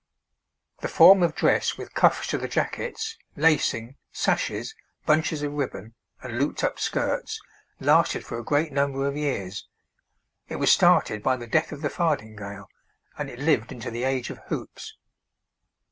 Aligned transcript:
The 0.79 0.87
form 0.87 1.21
of 1.21 1.35
dress 1.35 1.77
with 1.77 1.93
cuffs 1.93 2.25
to 2.29 2.39
the 2.39 2.47
jackets, 2.47 3.17
lacing, 3.35 3.97
sashes, 4.11 4.73
bunches 5.05 5.43
of 5.43 5.51
ribbon, 5.53 5.93
and 6.23 6.39
looped 6.39 6.63
up 6.63 6.79
skirts, 6.79 7.39
lasted 7.79 8.25
for 8.25 8.39
a 8.39 8.43
great 8.43 8.71
number 8.73 9.07
of 9.07 9.15
years. 9.15 9.67
It 10.49 10.55
was 10.55 10.71
started 10.71 11.21
by 11.21 11.35
the 11.37 11.45
death 11.45 11.71
of 11.71 11.83
the 11.83 11.89
fardingale, 11.91 12.65
and 13.19 13.29
it 13.29 13.37
lived 13.37 13.71
into 13.71 13.91
the 13.91 14.03
age 14.03 14.31
of 14.31 14.39
hoops. 14.47 14.95